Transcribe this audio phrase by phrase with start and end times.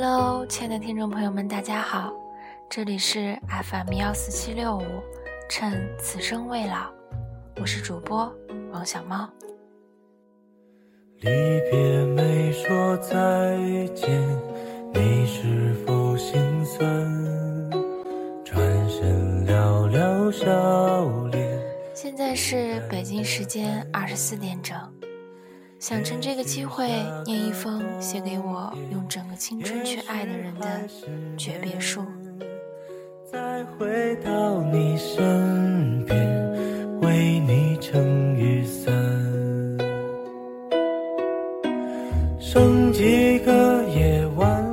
[0.00, 2.12] Hello，亲爱的听众朋友们，大家好，
[2.70, 4.84] 这里是 FM 幺四七六五，
[5.50, 6.88] 趁此生未老，
[7.60, 8.32] 我是主播
[8.70, 9.28] 王小猫。
[11.18, 11.28] 离
[11.68, 13.58] 别没说再
[13.92, 14.24] 见，
[14.94, 16.88] 你是否心酸？
[18.44, 18.56] 转
[18.88, 21.60] 身寥寥笑脸。
[21.92, 24.78] 现在是北京时间二十四点整，
[25.78, 26.88] 想趁这个机会
[27.24, 30.66] 念一封写给我用整个青春去爱的人的
[31.36, 32.04] 诀别书。
[33.30, 38.92] 再回到你身边，为你撑雨伞。
[42.40, 44.66] 剩几个夜晚。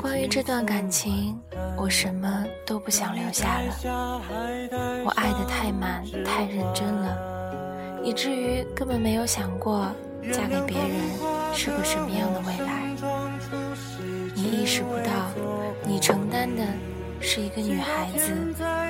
[0.00, 1.38] 关于这段感情，
[1.76, 4.22] 我什么都不想留下了。
[5.04, 7.29] 我爱的太满、太认真了，
[8.02, 9.92] 以至于根本没有想过
[10.32, 10.90] 嫁给别人
[11.54, 12.82] 是个什么样的未来。
[14.34, 15.30] 你意识不到，
[15.86, 16.64] 你承担的
[17.20, 18.32] 是一个女孩子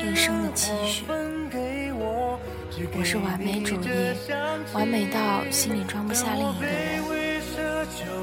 [0.00, 1.04] 一生的期许。
[2.96, 3.86] 我是完美主义，
[4.72, 7.02] 完美到心里装不下另一个人。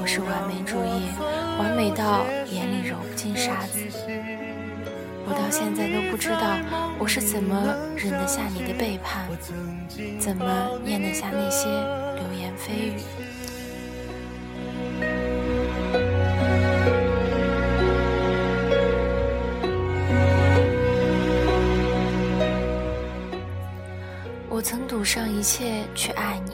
[0.00, 1.10] 我是完美主义，
[1.58, 3.78] 完美到眼里揉不进沙子。
[5.28, 6.56] 我到现在都不知道
[6.98, 7.54] 我是怎么
[7.94, 9.28] 忍得下你的背叛，
[10.18, 11.68] 怎么咽得下那些
[12.14, 12.94] 流言蜚语。
[24.48, 26.52] 我曾赌上一切去爱你，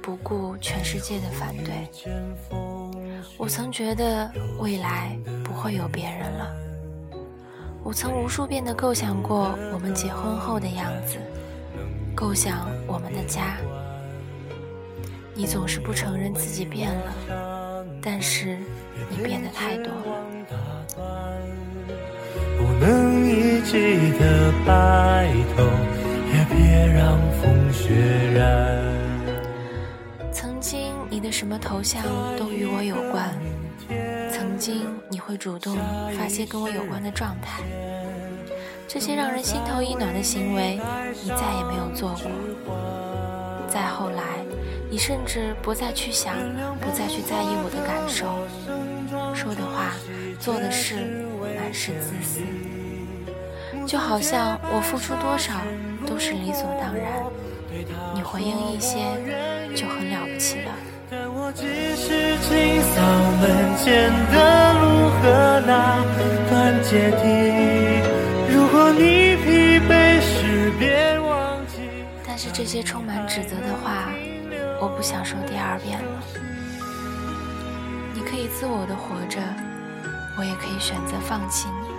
[0.00, 1.86] 不顾全世界的反对。
[3.36, 6.69] 我曾觉得未来不会有别人了。
[7.90, 11.16] 我曾无数遍的构想过我们结婚后的样子，
[12.14, 13.56] 构想我们的家。
[15.34, 18.56] 你总是不承认自己变了，但是
[19.10, 20.22] 你变得太多了。
[22.56, 25.26] 不能一起的白
[25.56, 25.64] 头，
[26.32, 27.92] 也别让风雪
[28.36, 28.78] 染。
[30.32, 32.04] 曾经你的什么头像
[32.38, 33.59] 都与我有关，曾
[34.60, 35.74] 经你会主动
[36.18, 37.62] 发些跟我有关的状态，
[38.86, 40.78] 这些让人心头一暖的行为，
[41.24, 42.30] 你再也没有做过。
[43.66, 44.22] 再后来，
[44.90, 46.36] 你甚至不再去想，
[46.78, 48.26] 不再去在意我的感受，
[49.34, 49.94] 说的话，
[50.38, 51.24] 做的事，
[51.56, 52.40] 满是自私，
[53.86, 55.54] 就好像我付出多少
[56.06, 57.24] 都是理所当然，
[58.14, 58.98] 你回应一些
[59.74, 60.72] 就很了不起了。
[61.50, 61.66] 但我只
[61.96, 63.02] 是清扫
[63.40, 65.98] 门前的路和那
[66.48, 67.22] 段阶梯。
[68.54, 71.80] 如果你疲惫时，别忘记。
[72.24, 74.10] 但是这些充满指责的话，
[74.80, 76.22] 我不想说第二遍了。
[78.14, 79.40] 你可以自我的活着，
[80.38, 81.90] 我也可以选择放弃你。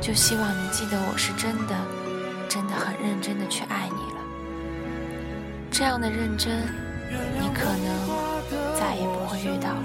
[0.00, 1.74] 就希望你记得我是真的，
[2.48, 4.20] 真的很认真的去爱你了。
[5.70, 6.62] 这样的认真，
[7.10, 7.88] 你可能
[8.78, 9.78] 再也不会遇到了。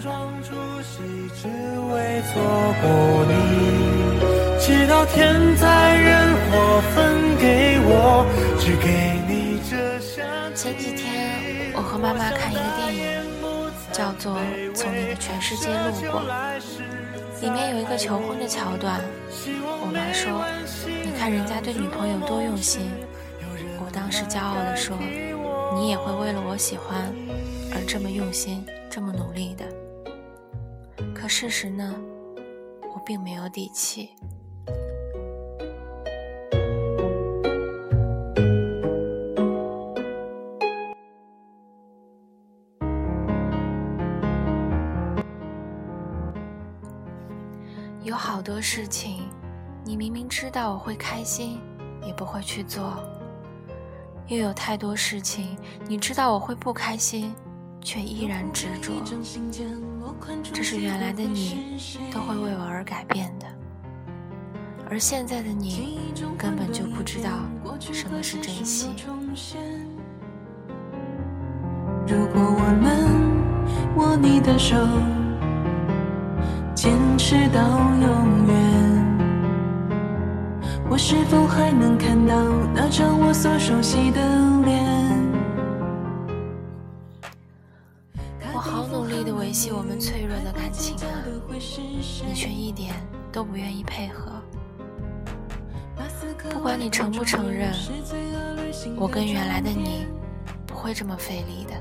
[4.59, 8.25] 直到天灾人祸分给我，
[8.59, 9.99] 只给你这
[10.55, 13.01] 前几天我和妈妈看一个电影，
[13.91, 14.37] 叫做
[14.73, 16.21] 《从你的全世界路过》，
[17.41, 19.01] 里面有一个求婚的桥段。
[19.81, 20.45] 我妈说
[21.03, 22.89] ：“你看人家对女朋友多用心。”
[23.83, 24.95] 我当时骄傲地说
[25.75, 27.13] ：“你也会为了我喜欢
[27.73, 29.65] 而这么用心，这么努力的。”
[31.13, 31.95] 可事实呢，
[32.93, 34.09] 我并没有底气。
[48.03, 49.23] 有好多事情，
[49.85, 51.59] 你明明知道我会开心，
[52.05, 52.83] 也不会去做；
[54.27, 55.57] 又有太多事情，
[55.87, 57.33] 你知道我会不开心，
[57.81, 58.93] 却依然执着。
[60.53, 61.77] 这是原来的你
[62.11, 63.45] 都会为我而改变的，
[64.89, 67.29] 而现在的你根本就不知道
[67.79, 68.89] 什么是珍惜。
[72.07, 74.75] 如果我能握你的手。
[76.75, 78.42] 坚持到永远，
[80.93, 82.35] 我是否还能看到
[82.71, 84.21] 那张我所熟悉的
[84.63, 84.85] 脸？
[88.53, 92.93] 我好努力的维系我们脆弱的感情啊，你却一点
[93.31, 94.33] 都不愿意配合。
[96.51, 97.73] 不管你承不承认，
[98.95, 100.05] 我跟原来的你
[100.67, 101.73] 不会这么费力的。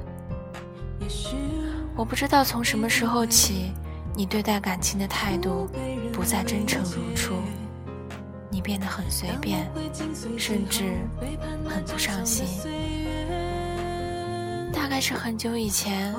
[1.94, 3.72] 我不知道从什么时候起，
[4.16, 5.68] 你对待感情的态度
[6.14, 7.34] 不再真诚如初，
[8.52, 9.66] 你变得很随便，
[10.36, 10.92] 甚至
[11.66, 12.46] 很不上心。
[14.70, 16.14] 大概是很久以前，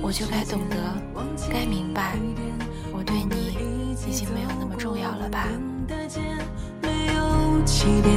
[0.00, 0.76] 我就该懂得，
[1.52, 2.16] 该明白，
[2.90, 3.58] 我对你
[4.10, 5.46] 已经没有那么重要了吧。
[6.80, 8.16] 没有起点，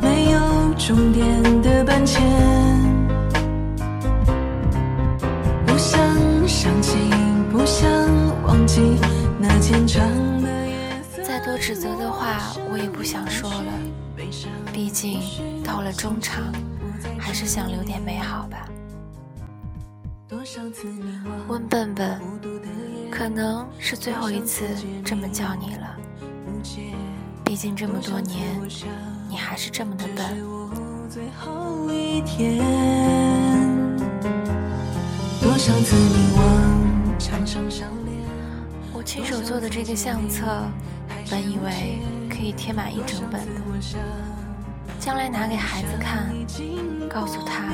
[0.00, 2.85] 没有终点的搬迁。
[11.66, 13.72] 指责的话，我也不想说了。
[14.72, 15.20] 毕竟
[15.64, 16.44] 到了中场，
[17.18, 18.68] 还是想留点美好吧。
[21.48, 22.20] 温笨笨，
[23.10, 24.64] 可能是最后一次
[25.04, 25.96] 这么叫你了。
[27.44, 28.44] 毕竟这么多年，
[29.28, 30.24] 你还是这么的笨。
[38.92, 40.46] 我亲手做的这个相册，
[41.28, 41.98] 本以为
[42.30, 43.60] 可以贴满一整本的，
[45.00, 46.32] 将来拿给孩子看，
[47.08, 47.64] 告诉他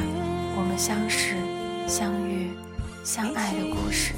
[0.56, 1.34] 我们相识、
[1.86, 2.50] 相遇、
[3.04, 4.14] 相爱的故事。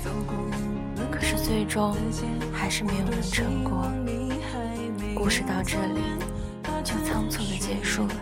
[1.11, 1.97] 可是最终
[2.53, 3.91] 还是没有能成过。
[5.15, 6.01] 故事到这里
[6.85, 8.15] 就仓促的结束了。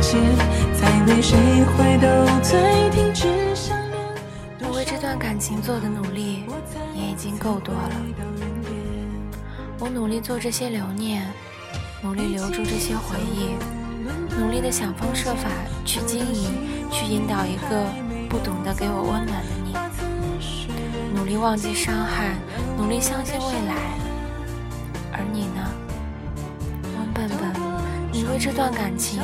[0.00, 0.18] 街，
[0.80, 2.06] 再没谁回头
[2.42, 3.98] 再停止想念。
[4.60, 6.44] 我为这段感情做的努力
[6.94, 7.90] 也已经够多了。
[9.78, 11.26] 我努力做这些留念，
[12.02, 13.54] 努力留住这些回忆，
[14.38, 15.48] 努力的想方设法
[15.84, 16.78] 去经营。
[16.90, 17.84] 去引导一个
[18.30, 19.74] 不懂得给我温暖的你，
[21.14, 22.34] 努力忘记伤害，
[22.78, 23.74] 努力相信未来。
[25.12, 25.70] 而你呢，
[26.96, 27.52] 温笨笨，
[28.10, 29.20] 你为这段感情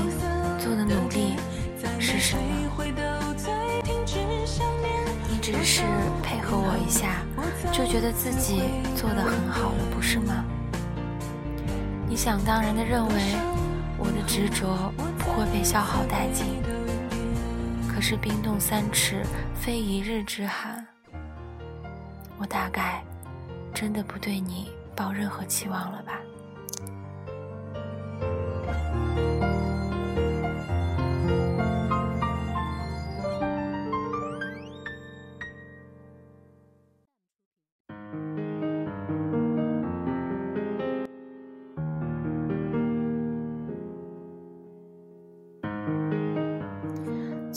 [0.59, 1.37] 做的努力
[1.99, 2.43] 是什么？
[5.29, 5.83] 你只是
[6.23, 7.23] 配合我一下，
[7.73, 8.63] 就觉得自己
[8.97, 10.45] 做的很好了，不是吗？
[12.09, 13.15] 你想当然的认为
[13.99, 16.63] 我的执着不会被消耗殆尽。
[17.93, 19.23] 可是冰冻三尺，
[19.55, 20.87] 非一日之寒。
[22.39, 23.03] 我大概
[23.73, 26.13] 真的不对你抱任何期望了吧。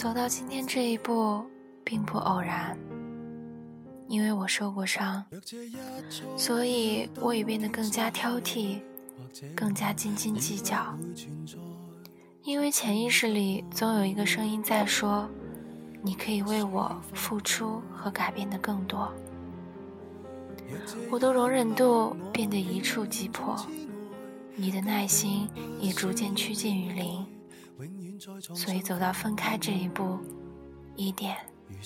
[0.08, 1.44] 走到今天这一步，
[1.84, 2.78] 并不偶然。
[4.08, 5.22] 因为我受过伤，
[6.38, 8.80] 所以我也变得更加挑剔，
[9.54, 10.98] 更加斤斤计较。
[12.42, 15.30] 因为潜意识里总有一个声音在说
[16.02, 19.12] ：“你可以为我付出和改变的更多。”
[21.12, 23.58] 我的容忍度变得一触即破，
[24.56, 25.50] 你的耐心
[25.82, 27.26] 也逐渐趋近于零。
[28.56, 30.18] 所以走到分开这一步，
[30.96, 31.36] 一点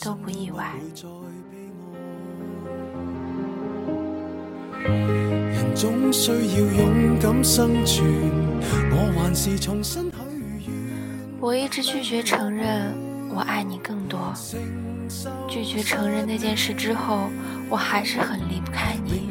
[0.01, 0.73] 都不意外。
[4.83, 8.05] 人总需要勇敢生存，
[8.91, 11.37] 我还是重新许愿。
[11.39, 12.93] 我一直拒绝承认
[13.33, 14.33] 我爱你更多，
[15.49, 17.29] 拒绝承认那件事之后，
[17.69, 19.30] 我还是很离不开你，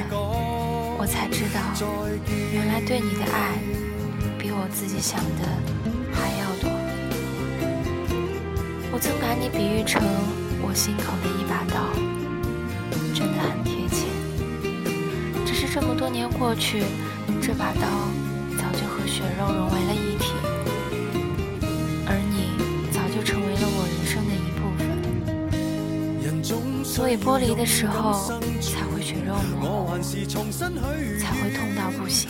[1.01, 1.59] 我才知道，
[2.53, 3.57] 原来对你的爱
[4.37, 5.49] 比我自己想的
[6.13, 6.69] 还要多。
[8.91, 9.99] 我曾把你比喻成
[10.61, 11.89] 我心口的一把刀，
[13.15, 14.05] 真的很贴切。
[15.43, 16.83] 只是这么多年过去，
[17.41, 17.81] 这把刀
[18.55, 20.29] 早就和血肉融为了一体，
[22.05, 22.53] 而你
[22.93, 24.85] 早就成为了我人生的一部分。
[26.85, 28.29] 所以剥离的时候
[28.61, 28.85] 才
[29.31, 29.95] 肉模糊，
[31.19, 32.27] 才会痛到不行。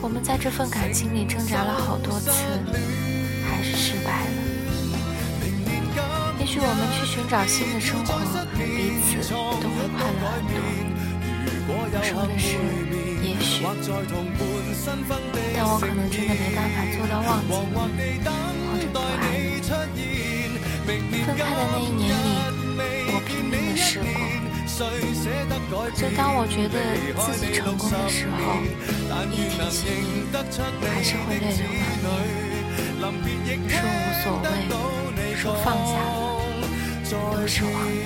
[0.00, 2.30] 我们在这份感情里挣扎了好多次，
[3.48, 4.30] 还是失败了。
[6.38, 8.14] 也许我们去寻找新的生活，
[8.54, 10.54] 彼此都会快乐很多。
[11.66, 12.54] 我说的是，
[13.26, 13.64] 也许。
[15.56, 17.50] 但我可能真的没办法做到忘记
[17.96, 18.22] 你，
[18.70, 19.02] 或者不爱
[19.40, 20.04] 你。
[21.24, 22.33] 分开的那一年里，
[25.70, 26.76] 过，就当我觉得
[27.22, 28.34] 自己成功的时候，
[29.30, 30.34] 一提起你，
[30.88, 31.46] 还是会泪
[32.02, 32.10] 流
[33.00, 33.30] 满面。
[33.70, 34.46] 说无所谓，
[35.36, 36.18] 说放下了，
[37.08, 37.14] 都
[37.46, 37.96] 是谎言。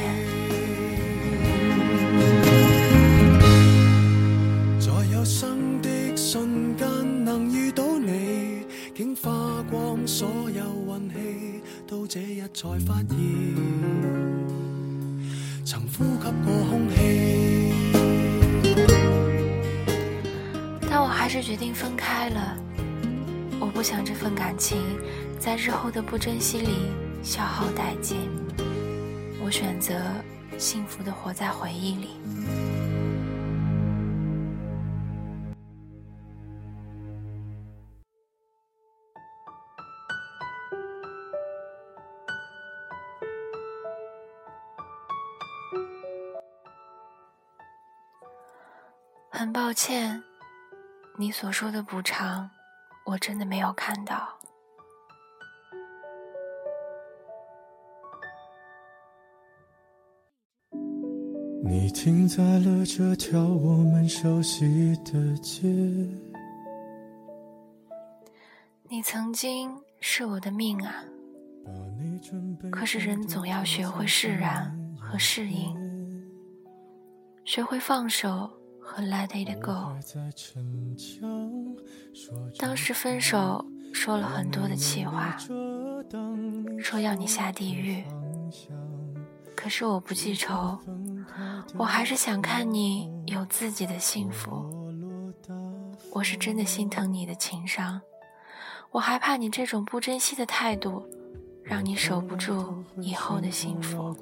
[4.78, 6.84] 在有生的瞬间
[7.24, 11.14] 能遇到你，竟花光所有运气，
[11.86, 13.16] 到这日才发现，
[15.70, 17.74] 曾呼吸过空气。
[20.88, 22.56] 但我还是决定分开了。
[23.60, 24.78] 我不想这份感情
[25.38, 26.90] 在日后的不珍惜里
[27.22, 28.16] 消耗殆尽。
[29.44, 29.94] 我选择
[30.56, 32.67] 幸福的活在回忆里。
[49.38, 50.20] 很抱歉，
[51.16, 52.50] 你所说的补偿，
[53.06, 54.36] 我真的没有看到。
[61.62, 65.68] 你停在了这条我们熟悉的街。
[68.88, 70.92] 你曾经是我的命啊，
[72.72, 75.72] 可是人总要学会释然和适应，
[77.44, 78.57] 学会放手。
[78.88, 79.92] 和 Let It Go。
[82.58, 85.36] 当时分手说了很多的气话，
[86.78, 88.02] 说要你下地狱，
[89.54, 90.78] 可是我不记仇，
[91.76, 94.50] 我还是想看你有自己的幸福。
[96.10, 98.00] 我是真的心疼你的情伤，
[98.90, 101.06] 我害怕你这种不珍惜的态度，
[101.62, 104.16] 让你守不住以后的幸福。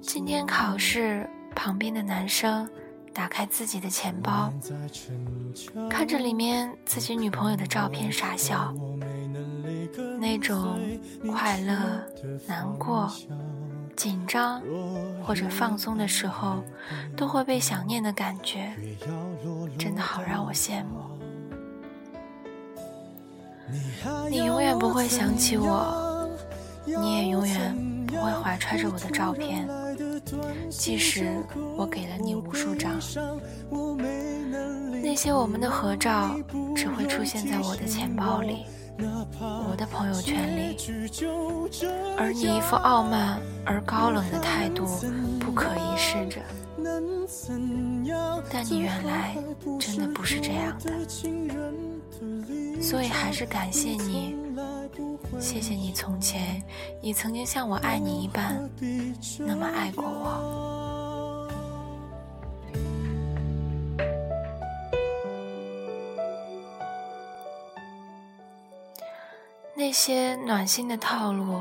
[0.00, 2.66] 今天考试，旁边的男生
[3.12, 4.50] 打开自己的钱包，
[5.90, 8.72] 看着里面自己女朋友的照片傻笑，
[10.18, 10.78] 那种
[11.30, 11.76] 快乐、
[12.46, 13.12] 难过、
[13.94, 14.62] 紧张
[15.22, 16.64] 或者放松的时候，
[17.14, 18.72] 都会被想念的感觉，
[19.78, 21.02] 真的好让我羡慕。
[24.30, 26.05] 你永远不会想起我。
[26.86, 29.68] 你也永远不会怀揣着我的照片，
[30.70, 31.36] 即使
[31.76, 32.92] 我给了你无数张。
[35.02, 36.36] 那些我们的合照
[36.74, 38.64] 只会出现在我的钱包里，
[38.98, 40.76] 我的朋友圈里，
[42.18, 44.84] 而你一副傲慢而高冷的态度
[45.40, 46.40] 不可一世着。
[48.52, 49.36] 但你原来
[49.80, 51.08] 真的不是这样的，
[52.80, 54.36] 所以还是感谢你。
[55.40, 56.62] 谢谢你从前
[57.02, 58.70] 也曾经像我爱你一般
[59.40, 61.48] 那么爱过我。
[69.74, 71.60] 那些暖心的套路，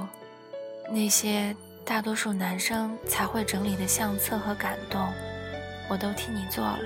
[0.89, 1.53] 那些
[1.85, 5.07] 大多数男生才会整理的相册和感动，
[5.87, 6.79] 我都替你做了，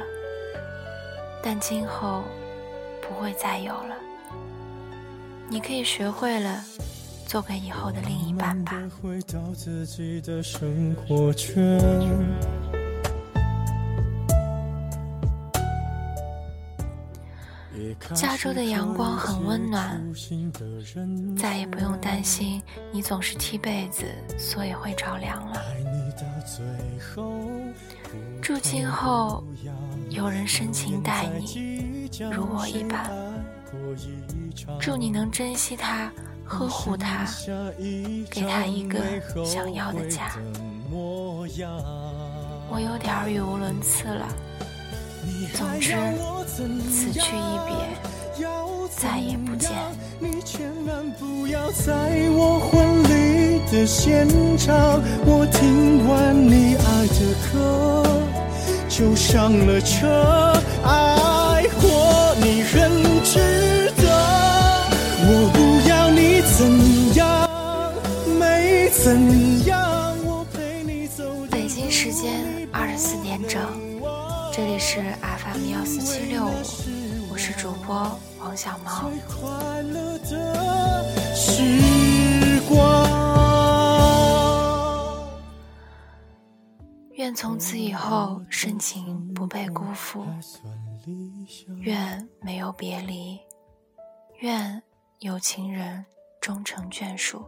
[1.42, 2.26] 但今后
[3.02, 3.96] 不会再有了。
[5.48, 6.62] 你可以学会了，
[7.26, 8.74] 做给以后的另一半吧。
[18.16, 20.02] 加州的阳光很温暖，
[21.38, 22.62] 再也不用担心
[22.92, 24.06] 你总是踢被子，
[24.38, 25.62] 所以会着凉了。
[28.42, 29.44] 祝今后
[30.10, 33.10] 有人深情待你，如我一般。
[34.80, 36.12] 祝你能珍惜他，
[36.44, 37.28] 呵护他，
[38.30, 39.00] 给他一个
[39.46, 40.32] 想要的家。
[42.72, 44.28] 我有点语无伦次了。
[45.54, 45.94] 总之，
[46.92, 48.46] 此去一别，
[48.96, 49.72] 再也不见。
[50.20, 51.94] 你千万不要在
[52.32, 57.20] 我婚礼的现场，我听完你爱的
[57.52, 58.06] 歌，
[58.90, 60.08] 就上了车，
[60.84, 62.92] 爱过你认
[63.24, 64.04] 知的，
[65.22, 65.58] 我不
[65.88, 67.50] 要你怎样，
[68.38, 71.24] 没怎样，我陪你走。
[71.50, 73.89] 北京时间二十四点整。
[74.60, 76.52] 这里是 FM 幺四七六五，
[77.32, 79.10] 我是主播王小毛。
[87.14, 90.26] 愿从此以后深情不被辜负，
[91.80, 93.40] 愿没有别离，
[94.42, 94.84] 愿
[95.20, 96.06] 有情人
[96.42, 97.46] 终成眷属。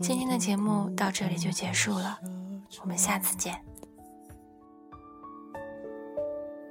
[0.00, 2.18] 今天的节目到这里就结束了，
[2.80, 3.62] 我们下次见。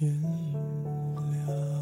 [0.00, 1.79] 天亮。